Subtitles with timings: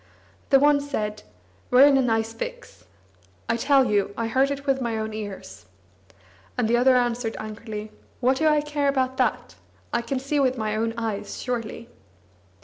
[0.49, 1.21] The one said:
[1.69, 2.85] "We're in a nice fix!
[3.47, 5.67] I tell you, I heard it with my own ears!"
[6.57, 9.53] And the other answered angrily: "What do I care about that?
[9.93, 11.87] I can see with my own eyes, surely."